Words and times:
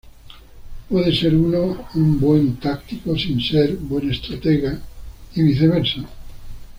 Puede 0.89 1.15
ser 1.15 1.35
uno 1.35 1.85
un 1.93 2.19
buen 2.19 2.55
táctico, 2.55 3.15
sin 3.15 3.39
ser 3.39 3.75
buen 3.75 4.09
estratega, 4.09 4.79
y 5.35 5.43
viceversa. 5.43 5.99